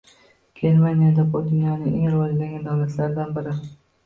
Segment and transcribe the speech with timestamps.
[0.59, 1.25] Germaniyada!
[1.35, 3.57] Bu dunyodagi eng rivojlangan davlatlardan biri